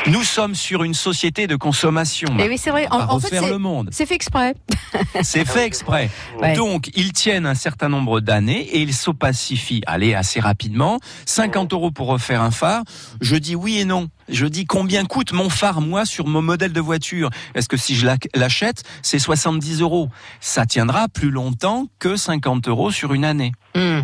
[0.07, 2.27] Nous sommes sur une société de consommation.
[2.39, 2.87] Eh oui, c'est vrai.
[2.89, 3.89] En, en fait, le monde.
[3.91, 4.55] c'est fait exprès.
[5.21, 6.09] C'est fait exprès.
[6.41, 6.53] Ouais.
[6.53, 9.81] Donc, ils tiennent un certain nombre d'années et ils s'opacifient.
[9.87, 10.99] Allez, assez rapidement.
[11.25, 12.83] 50 euros pour refaire un phare.
[13.21, 14.09] Je dis oui et non.
[14.27, 17.29] Je dis combien coûte mon phare, moi, sur mon modèle de voiture?
[17.55, 20.09] Est-ce que si je l'ac- l'achète, c'est 70 euros?
[20.41, 23.53] Ça tiendra plus longtemps que 50 euros sur une année.
[23.75, 24.01] Hmm.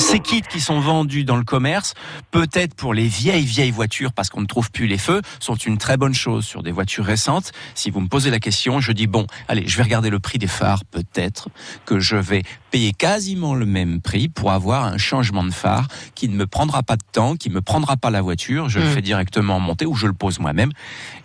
[0.00, 1.94] Ces kits qui sont vendus dans le commerce,
[2.30, 5.78] peut-être pour les vieilles, vieilles voitures, parce qu'on ne trouve plus les feux, sont une
[5.78, 7.52] très bonne chose sur des voitures récentes.
[7.74, 10.38] Si vous me posez la question, je dis bon, allez, je vais regarder le prix
[10.38, 11.48] des phares, peut-être
[11.84, 16.28] que je vais payer quasiment le même prix pour avoir un changement de phare qui
[16.28, 18.94] ne me prendra pas de temps, qui me prendra pas la voiture, je le Mm.
[18.94, 20.70] fais directement monter ou je le pose moi-même.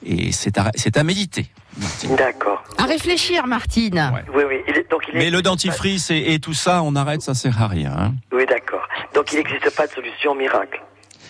[0.06, 1.48] Et c'est à, c'est à méditer.
[2.18, 2.64] D'accord.
[2.78, 4.12] À réfléchir, Martine.
[4.34, 4.56] Oui, oui.
[4.68, 7.62] Il est, donc il Mais le dentifrice et, et tout ça, on arrête, ça sert
[7.62, 7.94] à rien.
[7.98, 8.14] hein.
[8.32, 8.88] Oui, d'accord.
[9.14, 10.82] Donc il n'existe pas de solution miracle.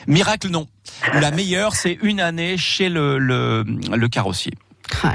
[0.08, 0.68] Miracle, non.
[1.14, 4.54] La meilleure, c'est une année chez le, le, le carrossier.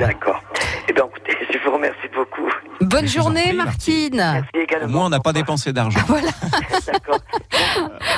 [0.01, 0.43] D'accord.
[0.89, 2.51] Eh bien, écoutez, je vous remercie beaucoup.
[2.81, 4.43] Bonne journée, Martine.
[4.83, 6.01] Au moins, on n'a pas dépensé d'argent.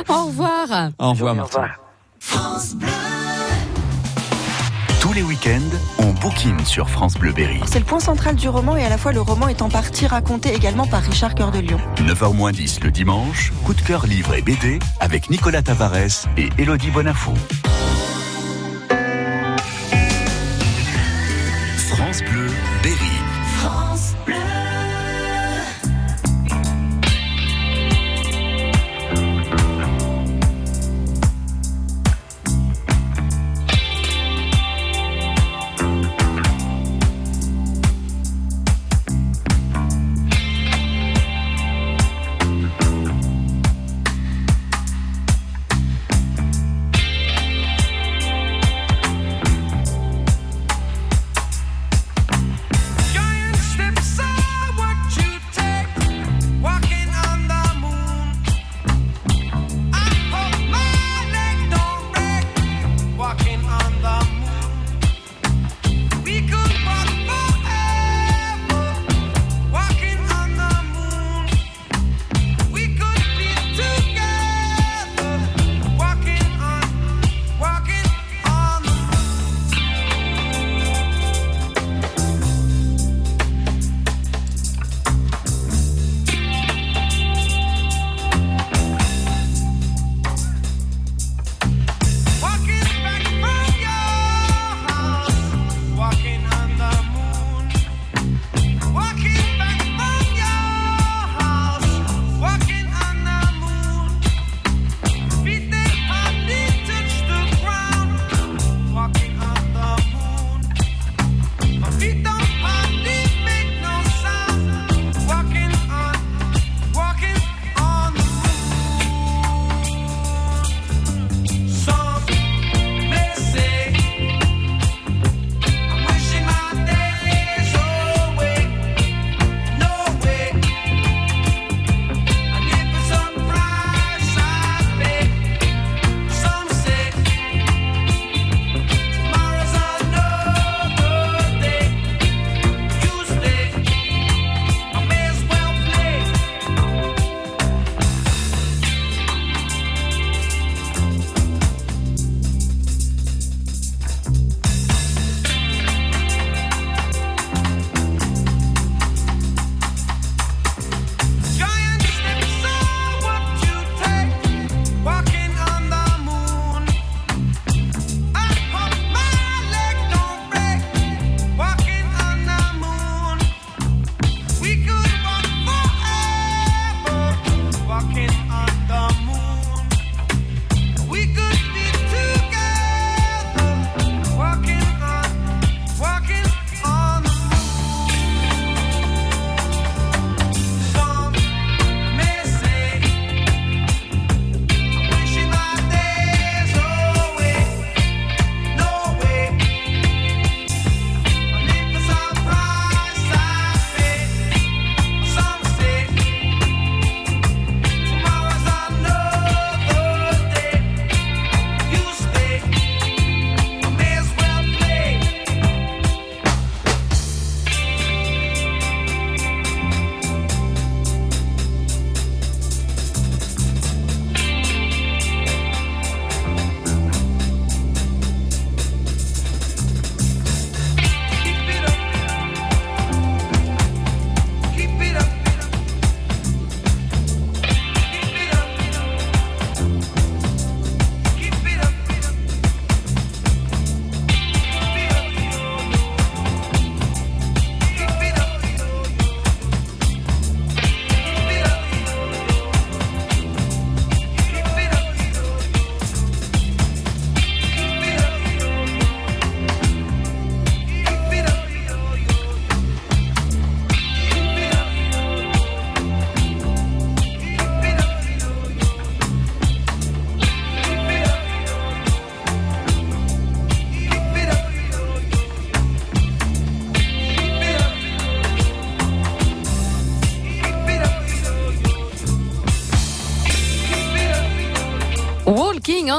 [0.09, 0.91] Au revoir.
[0.99, 1.69] Au revoir, Martin.
[5.13, 7.61] Tous les week-ends, on bouquine sur France Bleu Berry.
[7.67, 10.07] C'est le point central du roman et à la fois le roman est en partie
[10.07, 11.79] raconté également par Richard Cœur de Lion.
[11.97, 16.49] 9h moins 10 le dimanche, coup de cœur livre et BD avec Nicolas Tavares et
[16.57, 17.35] Elodie Bonafou.
[21.91, 22.47] France Bleu
[22.83, 22.97] Berry.
[23.59, 24.62] France Bleu.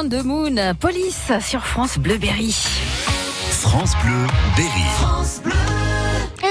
[0.10, 2.54] The Moon, police sur France Bleu Berry.
[3.52, 4.28] France Bleu
[4.58, 4.84] Berry.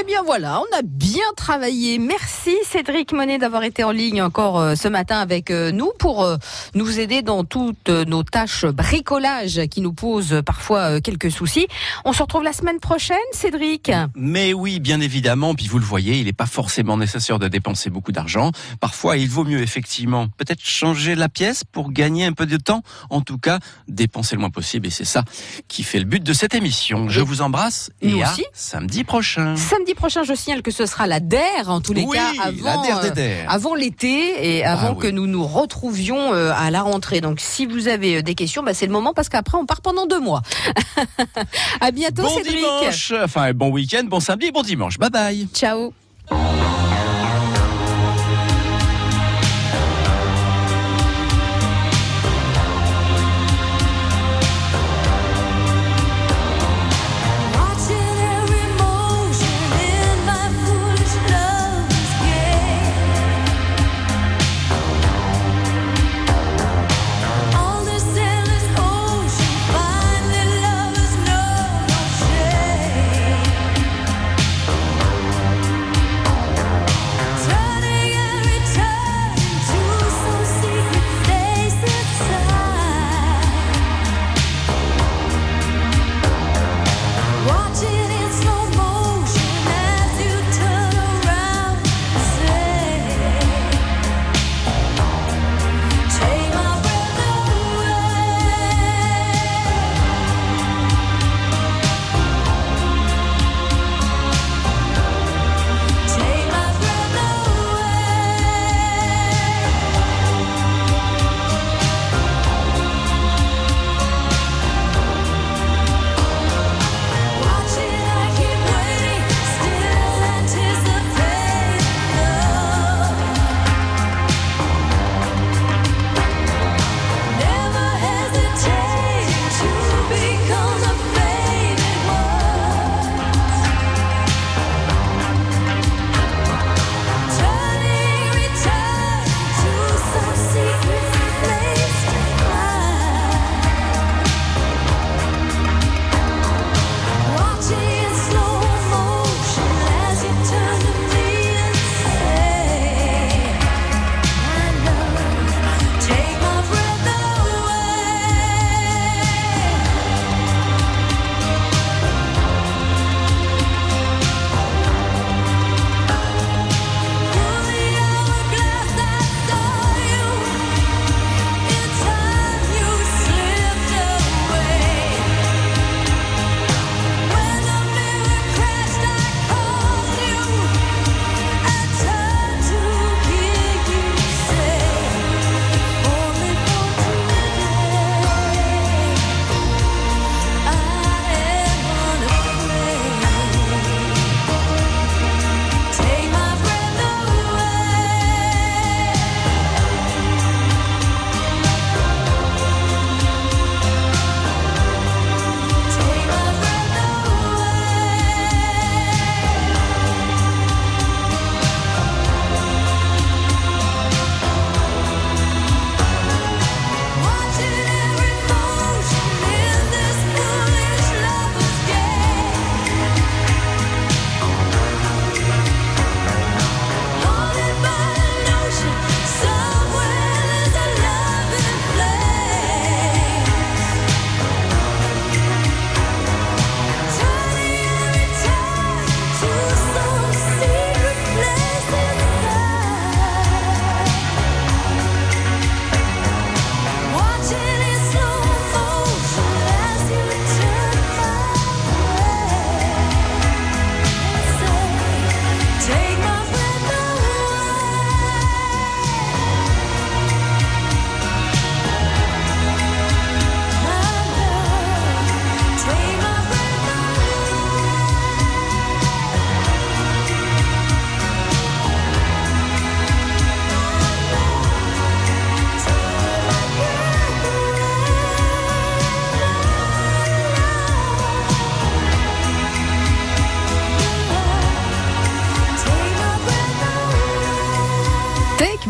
[0.01, 1.99] Eh bien voilà, on a bien travaillé.
[1.99, 6.25] Merci Cédric Monet d'avoir été en ligne encore euh, ce matin avec euh, nous pour
[6.25, 6.37] euh,
[6.75, 11.67] nous aider dans toutes nos tâches bricolage qui nous posent parfois quelques soucis.
[12.05, 13.91] On se retrouve la semaine prochaine, Cédric.
[14.15, 15.55] Mais oui, bien évidemment.
[15.55, 18.51] Puis vous le voyez, il n'est pas forcément nécessaire de dépenser beaucoup d'argent.
[18.81, 22.83] Parfois, il vaut mieux effectivement peut-être changer la pièce pour gagner un peu de temps.
[23.11, 23.59] En tout cas,
[23.89, 24.87] dépenser le moins possible.
[24.87, 25.25] Et c'est ça
[25.69, 27.09] qui fait le but de cette émission.
[27.09, 28.45] Je vous embrasse et à aussi.
[28.53, 29.57] samedi prochain.
[29.57, 32.83] Samedi prochain, je signale que ce sera la DER, en tous les Oui, cas, avant,
[32.85, 35.03] euh, avant l'été et avant Ah oui.
[35.03, 37.21] que nous nous retrouvions euh, à la rentrée.
[37.21, 39.81] Donc, si vous avez euh, des questions, bah, c'est le moment parce qu'après, on part
[39.81, 40.43] pendant deux mois.
[41.81, 42.57] à bientôt, Bon Cédric.
[42.57, 44.99] dimanche, enfin bon week-end, bon samedi, bon dimanche.
[44.99, 45.49] Bye bye.
[45.55, 45.93] Ciao.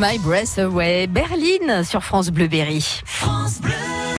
[0.03, 1.07] My breath away.
[1.07, 2.85] Berlin sur France Bleu Berry.